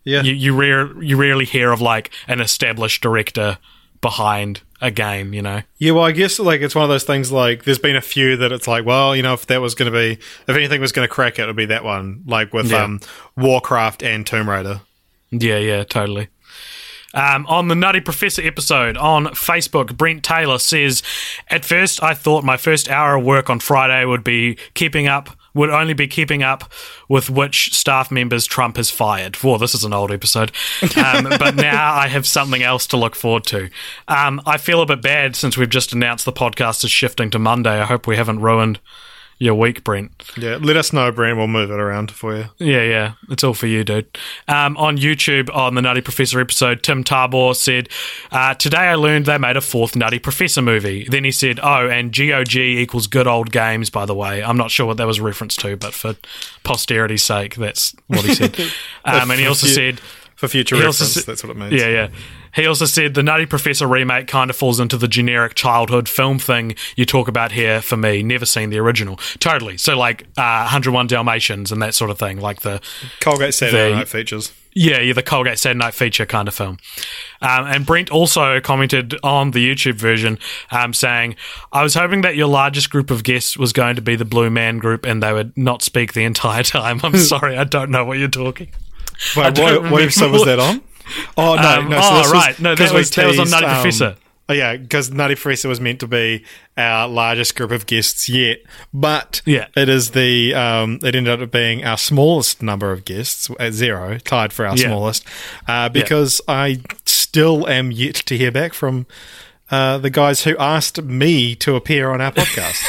[0.05, 3.57] Yeah, you you rare you rarely hear of like an established director
[4.01, 5.61] behind a game, you know.
[5.77, 7.31] Yeah, well, I guess like it's one of those things.
[7.31, 9.91] Like, there's been a few that it's like, well, you know, if that was going
[9.91, 12.23] to be, if anything was going to crack it, it would be that one.
[12.27, 12.83] Like with yeah.
[12.83, 12.99] um,
[13.35, 14.81] Warcraft and Tomb Raider.
[15.31, 16.29] Yeah, yeah, totally.
[17.15, 21.01] Um, on the Nutty Professor episode on Facebook, Brent Taylor says,
[21.49, 25.29] At first, I thought my first hour of work on Friday would be keeping up
[25.55, 26.71] would only be keeping up
[27.09, 29.41] with which staff members Trump has fired.
[29.41, 30.51] Well, this is an old episode.
[30.95, 33.69] Um, but now I have something else to look forward to.
[34.07, 37.39] Um, I feel a bit bad since we've just announced the podcast is shifting to
[37.39, 37.81] Monday.
[37.81, 38.79] I hope we haven't ruined
[39.37, 40.11] your week, Brent.
[40.37, 41.37] Yeah, let us know, Brent.
[41.37, 42.45] We'll move it around for you.
[42.57, 43.13] Yeah, yeah.
[43.29, 44.17] It's all for you, dude.
[44.47, 47.89] Um, on YouTube, on the Nutty Professor episode, Tim Tabor said,
[48.31, 51.05] uh, Today I learned they made a fourth Nutty Professor movie.
[51.09, 54.43] Then he said, Oh, and GOG equals good old games, by the way.
[54.43, 56.15] I'm not sure what that was a reference to, but for
[56.63, 58.57] posterity's sake, that's what he said.
[59.05, 59.99] um, and he also said,
[60.35, 61.73] For future reference, said, that's what it means.
[61.73, 62.09] Yeah, yeah.
[62.55, 66.39] He also said the Nutty Professor remake kind of falls into the generic childhood film
[66.39, 68.23] thing you talk about here for me.
[68.23, 69.17] Never seen the original.
[69.39, 69.77] Totally.
[69.77, 72.39] So, like uh, 101 Dalmatians and that sort of thing.
[72.39, 72.81] Like the
[73.19, 74.53] Colgate Saturday the, Night features.
[74.73, 76.77] Yeah, yeah, the Colgate Saturday Night feature kind of film.
[77.41, 80.39] Um, and Brent also commented on the YouTube version
[80.71, 81.35] um, saying,
[81.71, 84.49] I was hoping that your largest group of guests was going to be the Blue
[84.49, 86.99] Man Group and they would not speak the entire time.
[87.03, 88.69] I'm sorry, I don't know what you're talking.
[89.35, 90.81] Wait, what, what episode was that on?
[91.37, 91.99] Oh no, um, no.
[92.01, 94.15] So oh right, no, that was, that was on Nutty um, Professor.
[94.47, 96.43] Oh yeah, because Nutty Professor was meant to be
[96.77, 98.59] our largest group of guests yet,
[98.93, 99.67] but yeah.
[99.75, 104.19] it is the um, it ended up being our smallest number of guests at zero,
[104.19, 104.87] tied for our yeah.
[104.87, 105.25] smallest,
[105.67, 106.53] uh, because yeah.
[106.53, 109.07] I still am yet to hear back from
[109.71, 112.83] uh, the guys who asked me to appear on our podcast.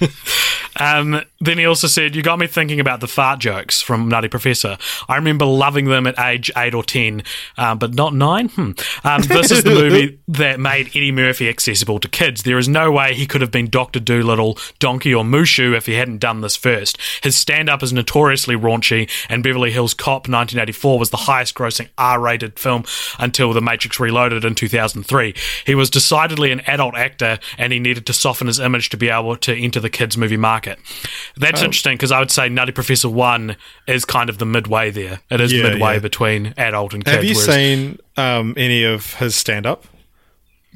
[0.82, 4.28] Um, then he also said, You got me thinking about the fart jokes from Nutty
[4.28, 4.76] Professor.
[5.08, 7.22] I remember loving them at age 8 or 10,
[7.56, 8.48] um, but not 9.
[8.48, 8.70] Hmm.
[9.04, 12.42] Um, this is the movie that made Eddie Murphy accessible to kids.
[12.42, 14.00] There is no way he could have been Dr.
[14.00, 16.98] Dolittle, Donkey, or Mushu if he hadn't done this first.
[17.22, 21.90] His stand up is notoriously raunchy, and Beverly Hills Cop 1984 was the highest grossing
[21.96, 22.84] R rated film
[23.20, 25.34] until The Matrix Reloaded in 2003.
[25.64, 29.10] He was decidedly an adult actor, and he needed to soften his image to be
[29.10, 31.32] able to enter the kids' movie market market.
[31.36, 31.64] That's oh.
[31.64, 33.56] interesting because I would say Nutty Professor One
[33.86, 35.20] is kind of the midway there.
[35.30, 35.98] It is yeah, midway yeah.
[36.00, 37.16] between adult and kids.
[37.16, 39.84] Have you seen um, any of his stand up?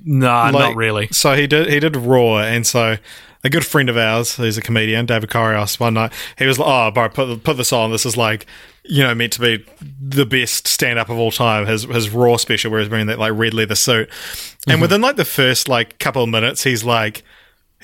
[0.04, 1.09] No, like, not really.
[1.09, 2.96] So he did he did Raw, and so
[3.42, 6.68] a good friend of ours, who's a comedian, David Corios, one night he was like,
[6.68, 7.90] "Oh, bro, put put this on.
[7.90, 8.46] This is like."
[8.88, 9.66] You know, meant to be
[10.00, 11.66] the best stand up of all time.
[11.66, 14.80] His his raw special, where he's wearing that like red leather suit, and mm-hmm.
[14.80, 17.24] within like the first like couple of minutes, he's like,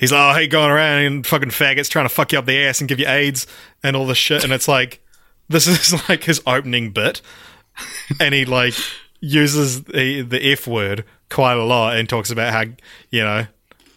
[0.03, 2.61] he's like, oh, hey, going around and fucking faggots trying to fuck you up the
[2.61, 3.47] ass and give you AIDS
[3.83, 4.43] and all this shit.
[4.43, 5.01] And it's like,
[5.47, 7.21] this is like his opening bit.
[8.19, 8.73] and he like
[9.21, 12.65] uses the, the F word quite a lot and talks about how,
[13.11, 13.47] you know,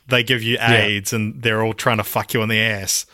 [0.07, 1.19] they give you AIDS yeah.
[1.19, 3.05] and they're all trying to fuck you in the ass.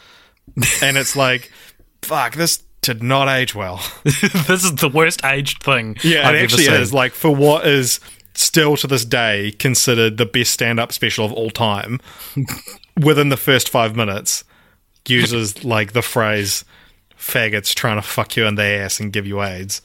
[0.82, 1.50] and it's like,
[2.02, 3.80] fuck, this did not age well.
[4.04, 5.96] this is the worst aged thing.
[6.02, 6.92] Yeah, I've it actually is.
[6.92, 8.00] Like, for what is
[8.34, 12.00] still to this day considered the best stand up special of all time,
[13.00, 14.44] within the first five minutes,
[15.06, 16.64] uses like the phrase
[17.18, 19.82] faggots trying to fuck you in the ass and give you AIDS.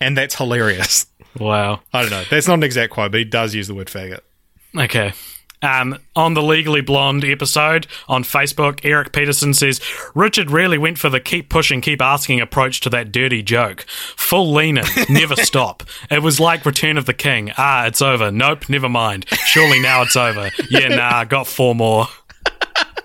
[0.00, 1.06] And that's hilarious.
[1.38, 1.80] Wow.
[1.92, 2.24] I don't know.
[2.30, 4.20] That's not an exact quote, but he does use the word faggot.
[4.76, 5.12] Okay.
[5.62, 9.80] Um, on the Legally Blonde episode on Facebook, Eric Peterson says
[10.14, 13.82] Richard really went for the keep pushing, keep asking approach to that dirty joke.
[14.16, 15.82] Full lean in, never stop.
[16.10, 17.52] It was like Return of the King.
[17.58, 18.30] Ah, it's over.
[18.30, 19.26] Nope, never mind.
[19.28, 20.50] Surely now it's over.
[20.70, 22.06] Yeah, nah, got four more.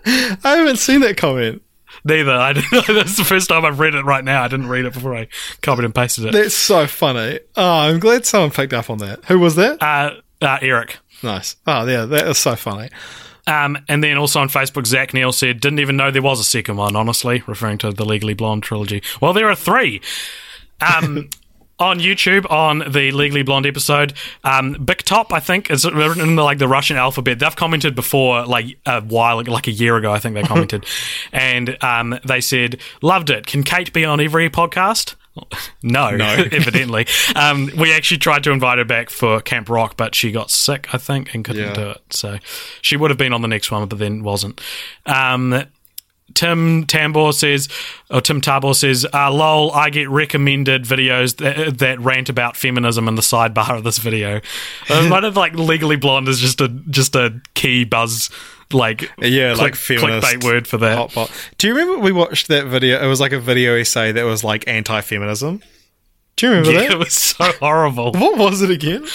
[0.05, 1.61] I haven't seen that comment.
[2.03, 2.31] Neither.
[2.31, 4.43] I that's the first time I've read it right now.
[4.43, 5.27] I didn't read it before I
[5.61, 6.33] copied and pasted it.
[6.33, 7.39] That's so funny.
[7.55, 9.25] Oh, I'm glad someone picked up on that.
[9.25, 9.81] Who was that?
[9.81, 10.99] Uh, uh, Eric.
[11.23, 11.55] Nice.
[11.65, 12.89] Oh, yeah, that is so funny.
[13.47, 16.43] Um, and then also on Facebook, Zach Neal said, didn't even know there was a
[16.43, 19.03] second one, honestly, referring to the Legally Blonde trilogy.
[19.21, 20.01] Well, there are three.
[20.81, 21.29] Um,
[21.79, 26.35] on YouTube, on the Legally Blonde episode, um, Big Top, I think, is written in
[26.35, 27.39] the, like the Russian alphabet.
[27.39, 30.85] They've commented before, like a while, like a year ago, I think they commented,
[31.33, 33.45] and um, they said loved it.
[33.45, 35.15] Can Kate be on every podcast?
[35.83, 36.25] No, No.
[36.51, 37.05] evidently.
[37.35, 40.87] Um, we actually tried to invite her back for Camp Rock, but she got sick,
[40.93, 41.73] I think, and couldn't Yeah.
[41.73, 42.01] do it.
[42.11, 42.37] So
[42.81, 44.61] she would have been on the next one, but then wasn't.
[45.05, 45.63] Um,
[46.33, 47.69] Tim Tambor says,
[48.09, 53.07] or Tim Tabor says, uh, lol, I get recommended videos that, that rant about feminism
[53.07, 54.41] in the sidebar of this video.
[54.89, 58.31] Uh, one of like Legally Blonde is just a just a key buzz,
[58.75, 60.97] like Yeah, click- like feminist clickbait word for that.
[60.97, 61.31] Hot pot.
[61.57, 63.03] Do you remember we watched that video?
[63.03, 65.61] It was like a video essay that was like anti-feminism.
[66.35, 66.91] Do you remember Yeah, that?
[66.91, 68.11] it was so horrible.
[68.11, 69.05] What was it again?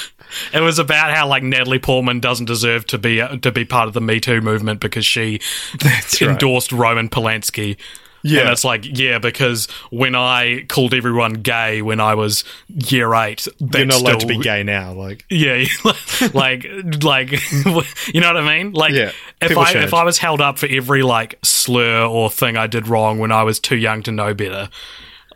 [0.55, 3.89] It was about how like Natalie Portman doesn't deserve to be uh, to be part
[3.89, 5.41] of the Me Too movement because she
[5.81, 6.31] That's right.
[6.31, 7.77] endorsed Roman Polanski.
[8.23, 8.41] Yeah.
[8.43, 13.47] And it's like, yeah, because when I called everyone gay when I was year eight,
[13.61, 14.93] that's You're not allowed still, to be gay now.
[14.93, 15.65] Like, Yeah,
[16.35, 16.67] like,
[17.03, 17.33] like,
[18.13, 18.73] you know what I mean?
[18.73, 19.85] Like, Yeah, if I change.
[19.87, 23.33] if I was held up for every like slur or thing I did wrong when
[23.33, 24.69] I was too young to know better,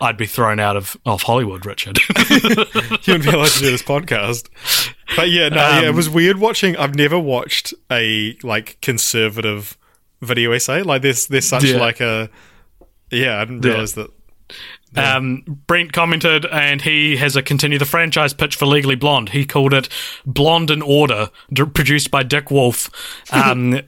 [0.01, 1.99] I'd be thrown out of off Hollywood, Richard.
[2.31, 2.37] you
[3.07, 4.49] wouldn't be allowed to do this podcast.
[5.17, 6.77] But yeah, no, yeah, it Um, was weird watching.
[6.77, 9.79] I've never watched a like conservative
[10.21, 10.83] video essay.
[10.83, 11.79] Like, there's there's such Yeah.
[11.79, 12.29] like a
[13.15, 13.41] yeah.
[13.41, 13.71] I didn't Yeah.
[13.73, 14.11] realize that.
[14.97, 19.31] Um, Brent commented, and he has a continue the franchise pitch for Legally Blonde.
[19.31, 19.89] He called it
[20.25, 22.91] Blonde in Order, d- produced by Dick Wolf.
[23.33, 23.81] Um,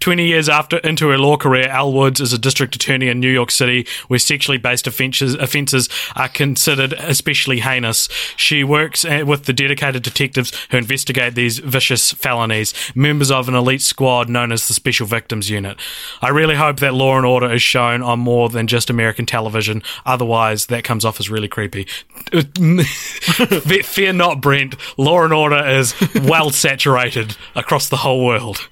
[0.00, 3.30] 20 years after into her law career, Elle Woods is a district attorney in New
[3.30, 8.08] York City where sexually based offences, offences are considered especially heinous.
[8.36, 13.82] She works with the dedicated detectives who investigate these vicious felonies, members of an elite
[13.82, 15.78] squad known as the Special Victims Unit.
[16.20, 19.82] I really hope that Law and Order is shown on more than just American television,
[20.04, 21.86] otherwise, that comes off as really creepy.
[23.84, 24.74] Fear not, Brent.
[24.98, 28.68] Law and Order is well saturated across the whole world.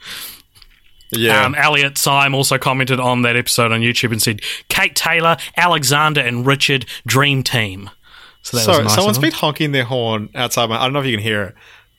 [1.11, 5.37] Yeah, Um, Elliot Syme also commented on that episode on YouTube and said, Kate Taylor,
[5.57, 7.91] Alexander, and Richard, Dream Team.
[8.43, 8.95] So that was Sorry, nice.
[8.95, 10.77] someone's been honking their horn outside my.
[10.79, 11.55] I don't know if you can hear it.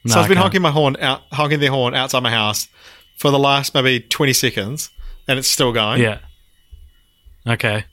[0.06, 2.68] No, someone's I been honking my horn out, honking their horn outside my house
[3.18, 4.90] for the last maybe twenty seconds,
[5.28, 6.02] and it's still going.
[6.02, 6.20] Yeah.
[7.46, 7.86] Okay.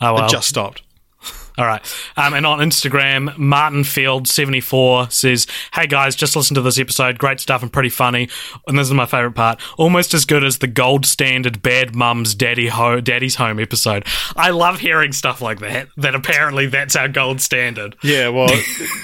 [0.00, 0.26] Oh, well.
[0.26, 0.82] it just stopped.
[1.56, 1.80] All right.
[2.16, 6.78] Um, and on Instagram, Martin Field seventy four says, "Hey guys, just listen to this
[6.80, 7.18] episode.
[7.18, 8.28] Great stuff and pretty funny.
[8.66, 9.60] And this is my favorite part.
[9.78, 14.04] Almost as good as the gold standard Bad Mums Daddy Ho- Daddy's Home episode.
[14.36, 15.88] I love hearing stuff like that.
[15.96, 17.94] That apparently that's our gold standard.
[18.02, 18.48] Yeah, well,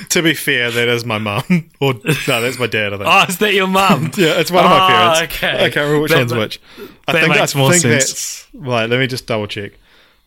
[0.08, 1.68] to be fair, that is my mum.
[1.80, 2.92] Or no, that's my dad.
[2.92, 3.08] I think.
[3.08, 4.10] Oh, is that your mum?
[4.16, 5.34] yeah, it's one of my Oh, parents.
[5.36, 5.54] okay.
[5.54, 6.60] I can't remember which That- one's which.
[7.08, 8.04] I that think makes I more think sense.
[8.04, 8.90] that's right.
[8.90, 9.72] Let me just double check.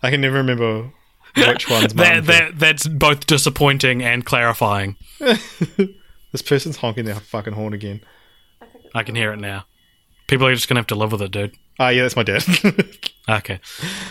[0.01, 0.89] I can never remember
[1.35, 4.95] which one's that, that that's both disappointing and clarifying.
[6.33, 8.01] This person's honking their fucking horn again.
[8.95, 9.65] I can hear it now.
[10.25, 11.53] People are just gonna have to live with it, dude.
[11.79, 12.43] Ah, yeah, that's my dad.
[13.29, 13.59] Okay.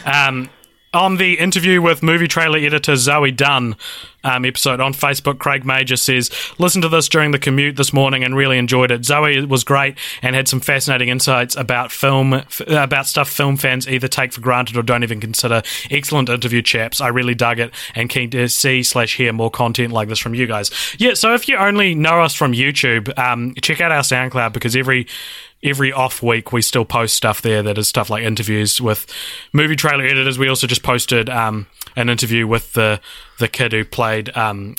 [0.07, 0.49] Um,
[0.95, 3.77] on the interview with movie trailer editor Zoe Dunn
[4.25, 8.25] um, episode on Facebook, Craig Major says, Listen to this during the commute this morning
[8.25, 9.05] and really enjoyed it.
[9.05, 13.89] Zoe was great and had some fascinating insights about film, f- about stuff film fans
[13.89, 15.63] either take for granted or don't even consider.
[15.91, 17.01] Excellent interview, chaps.
[17.01, 20.35] I really dug it and keen to see slash hear more content like this from
[20.35, 20.71] you guys.
[20.99, 24.77] Yeah, so if you only know us from YouTube, um, check out our SoundCloud because
[24.77, 25.07] every
[25.63, 29.07] every off week we still post stuff there that is stuff like interviews with
[29.53, 30.39] movie trailer editors.
[30.39, 33.01] We also just posted um, an interview with the
[33.43, 34.77] the kid who played um,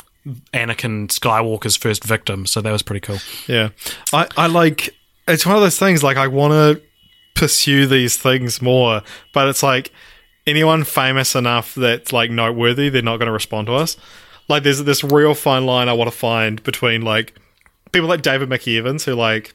[0.53, 2.45] Anakin Skywalker's first victim.
[2.45, 3.19] So that was pretty cool.
[3.47, 3.69] yeah,
[4.11, 4.95] I, I like.
[5.27, 6.01] It's one of those things.
[6.03, 6.81] Like I want to
[7.35, 9.01] pursue these things more,
[9.33, 9.91] but it's like
[10.45, 13.97] anyone famous enough that's like noteworthy, they're not going to respond to us.
[14.49, 17.33] Like there's this real fine line I want to find between like
[17.91, 19.53] people like David Mickey Evans who like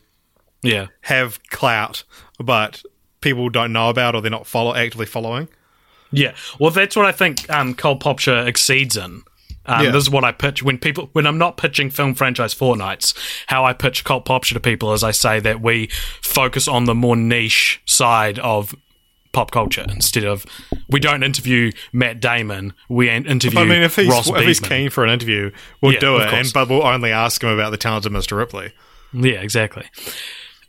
[0.63, 2.05] Yeah, have clout,
[2.39, 2.83] but
[3.21, 5.49] people don't know about or they're not follow actively following.
[6.11, 6.35] Yeah.
[6.59, 9.23] Well, that's what I think um, Cult Popture exceeds in.
[9.67, 9.91] Um, Yeah.
[9.91, 13.15] This is what I pitch when people when I'm not pitching film franchise fortnights.
[13.49, 15.89] How I pitch Cult Popture to people is I say that we
[16.23, 18.75] focus on the more niche side of
[19.33, 20.47] pop culture instead of
[20.89, 22.73] we don't interview Matt Damon.
[22.89, 25.51] We interview I mean, if he's Ross if he's keen for an interview,
[25.83, 28.37] we'll Yeah, do it, and but we'll only ask him about the talented Mr.
[28.39, 28.73] Ripley.
[29.13, 29.85] Yeah, exactly.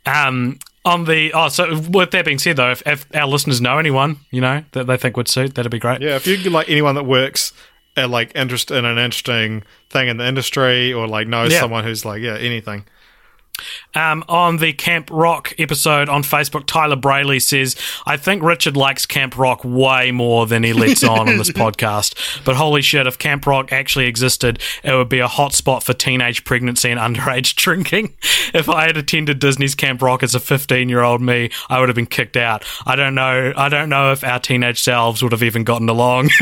[0.06, 3.78] Um, on the oh, so with that being said, though, if, if our listeners know
[3.78, 6.00] anyone you know that they think would suit, that'd be great.
[6.00, 7.52] Yeah, if you like anyone that works
[7.96, 11.60] at like interest in an interesting thing in the industry or like knows Yeah.
[11.60, 12.84] someone who's like yeah anything.
[13.94, 17.76] Um, on the Camp Rock episode on Facebook, Tyler Brayley says,
[18.06, 22.44] I think Richard likes Camp Rock way more than he lets on on this podcast.
[22.44, 25.92] But holy shit, if Camp Rock actually existed, it would be a hot spot for
[25.92, 28.14] teenage pregnancy and underage drinking.
[28.54, 31.88] If I had attended Disney's Camp Rock as a 15 year old me, I would
[31.88, 32.64] have been kicked out.
[32.86, 33.52] I don't know.
[33.56, 36.30] I don't know if our teenage selves would have even gotten along.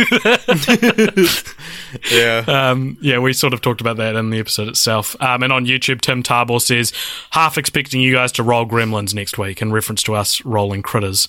[2.11, 2.45] Yeah.
[2.47, 5.17] Um, yeah, we sort of talked about that in the episode itself.
[5.21, 6.93] Um, and on YouTube, Tim Tarbor says,
[7.39, 11.29] half expecting you guys to roll Gremlins next week in reference to us rolling Critters.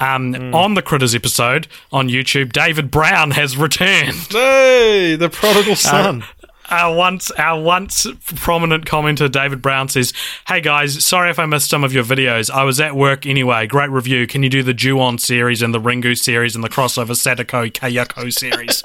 [0.00, 4.14] Um, On the Critters episode on YouTube, David Brown has returned.
[4.30, 6.24] hey, the prodigal son.
[6.70, 10.14] Our once our once prominent commenter David Brown says,
[10.48, 12.50] "Hey guys, sorry if I missed some of your videos.
[12.50, 13.66] I was at work anyway.
[13.66, 14.26] Great review.
[14.26, 18.32] Can you do the Ju-on series and the Ringu series and the crossover Sadako Kayako
[18.32, 18.82] series?"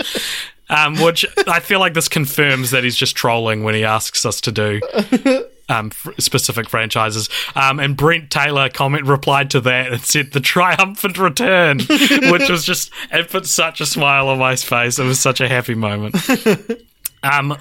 [0.69, 4.41] um, which I feel like this confirms that he's just trolling when he asks us
[4.41, 4.81] to do
[5.69, 7.29] um, f- specific franchises.
[7.55, 11.79] Um, and Brent Taylor comment replied to that and said the triumphant return,
[12.31, 14.99] which was just it put such a smile on my face.
[14.99, 16.15] It was such a happy moment.
[17.23, 17.57] Um,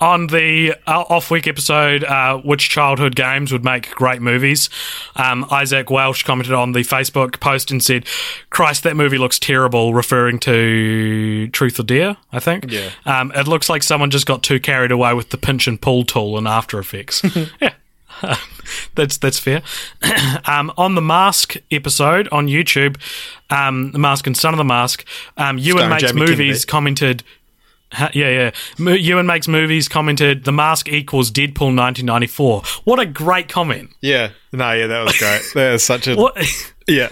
[0.00, 4.70] on the uh, off week episode, uh, which childhood games would make great movies?
[5.16, 8.06] Um, Isaac Welsh commented on the Facebook post and said,
[8.50, 12.70] "Christ, that movie looks terrible," referring to Truth or Dare, I think.
[12.70, 12.90] Yeah.
[13.06, 16.04] Um, it looks like someone just got too carried away with the pinch and pull
[16.04, 17.22] tool in After Effects.
[17.60, 17.72] yeah.
[18.94, 19.62] that's that's fair.
[20.44, 22.96] um, on the Mask episode on YouTube,
[23.50, 25.04] um, the Mask and Son of the Mask,
[25.36, 26.64] um, Ewan Starring makes Jamie movies.
[26.64, 26.66] Kennedy.
[26.66, 27.24] Commented,
[27.92, 28.92] yeah, yeah.
[28.92, 29.88] Ewan makes movies.
[29.88, 33.90] Commented, "The Mask equals Deadpool 1994." What a great comment!
[34.00, 34.30] Yeah.
[34.52, 35.42] No, yeah, that was great.
[35.54, 36.36] that is such a What
[36.88, 37.08] yeah.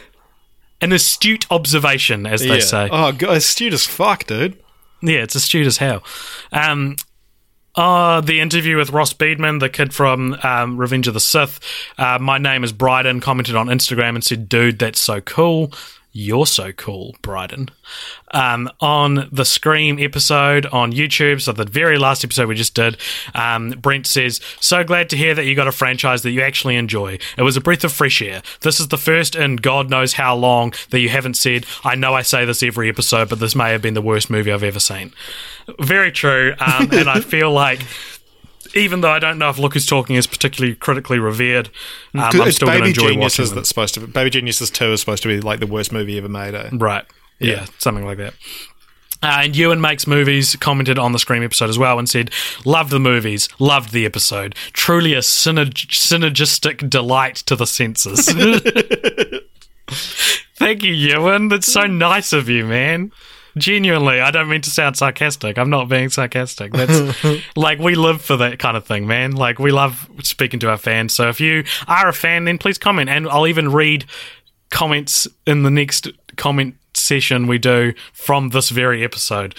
[0.80, 2.60] an astute observation, as they yeah.
[2.60, 2.88] say.
[2.90, 4.58] Oh, god, astute as fuck, dude.
[5.02, 6.02] Yeah, it's astute as hell.
[6.52, 6.96] Um,
[7.74, 11.60] uh, the interview with Ross Beadman, the kid from um, Revenge of the Sith.
[11.98, 13.20] Uh, my name is Bryden.
[13.20, 15.72] Commented on Instagram and said, "Dude, that's so cool.
[16.16, 17.68] You're so cool, Bryden."
[18.32, 22.96] Um, on the Scream episode on YouTube, so the very last episode we just did,
[23.34, 26.76] um, Brent says, "So glad to hear that you got a franchise that you actually
[26.76, 27.18] enjoy.
[27.36, 28.40] It was a breath of fresh air.
[28.62, 31.66] This is the first in God knows how long that you haven't said.
[31.84, 34.50] I know I say this every episode, but this may have been the worst movie
[34.50, 35.12] I've ever seen."
[35.80, 37.80] Very true, um, and I feel like.
[38.76, 41.68] Even though I don't know if Look Who's Talking is particularly critically revered,
[42.14, 43.56] um, I'm still going to Baby enjoy watching Geniuses them.
[43.56, 46.18] that's supposed to be Baby Geniuses 2 is supposed to be like the worst movie
[46.18, 46.54] ever made.
[46.54, 46.68] Eh?
[46.72, 47.04] Right.
[47.38, 47.66] Yeah, Yeah.
[47.78, 48.34] something like that.
[49.22, 52.30] Uh, and Ewan Makes Movies commented on the Scream episode as well and said,
[52.66, 54.54] Loved the movies, loved the episode.
[54.74, 58.28] Truly a synerg- synergistic delight to the senses.
[60.56, 61.48] Thank you, Ewan.
[61.48, 63.12] That's so nice of you, man.
[63.56, 65.56] Genuinely, I don't mean to sound sarcastic.
[65.58, 66.72] I'm not being sarcastic.
[66.72, 67.24] That's
[67.56, 69.32] like we live for that kind of thing, man.
[69.32, 71.14] Like we love speaking to our fans.
[71.14, 74.04] So if you are a fan, then please comment, and I'll even read
[74.70, 79.54] comments in the next comment session we do from this very episode,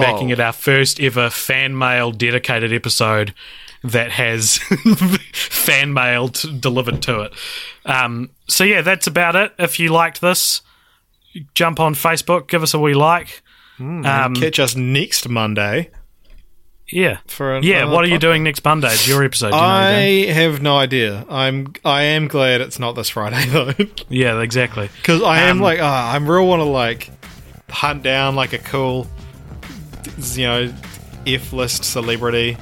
[0.00, 3.34] making it our first ever fan mail dedicated episode
[3.82, 4.58] that has
[5.32, 7.32] fan mail t- delivered to it.
[7.84, 9.52] Um, so yeah, that's about it.
[9.58, 10.62] If you liked this,
[11.54, 13.42] jump on Facebook, give us a wee like.
[13.78, 15.90] Um, Catch us next Monday
[16.92, 17.84] yeah, for an, yeah.
[17.84, 18.88] What are you doing next Monday?
[18.88, 19.50] It's your episode.
[19.50, 21.24] Do you I you're have no idea.
[21.30, 23.72] I'm I am glad it's not this Friday though,
[24.08, 24.90] yeah, exactly.
[24.96, 27.10] because I am Um, like ah, I real want to like
[27.70, 29.06] hunt down like a cool,
[30.32, 30.74] you know,
[31.26, 32.56] F list celebrity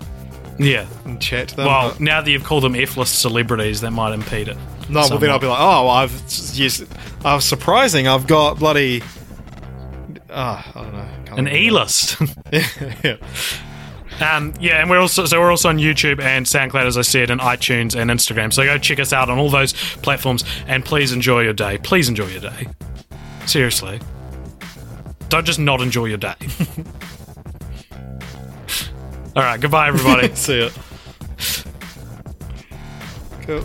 [0.58, 0.86] Yeah.
[1.06, 1.66] and chat to them.
[1.66, 4.58] Well, now that you've called them F-list celebrities, that might impede it.
[4.88, 6.12] No, well then I'll be like, oh, well, I've
[6.54, 6.82] yes,
[7.24, 8.08] I'm surprising.
[8.08, 9.02] I've got bloody.
[10.30, 11.08] Ah, I don't know.
[11.24, 11.56] Can't An remember.
[11.56, 12.16] E-list.
[13.04, 13.16] yeah.
[14.20, 17.30] Um, yeah, and we're also so we're also on YouTube and SoundCloud, as I said,
[17.30, 18.52] and iTunes and Instagram.
[18.52, 21.78] So go check us out on all those platforms, and please enjoy your day.
[21.78, 22.66] Please enjoy your day.
[23.46, 24.00] Seriously,
[25.28, 26.34] don't just not enjoy your day.
[29.36, 30.34] all right, goodbye, everybody.
[30.34, 30.76] See it.
[33.42, 33.64] Cool.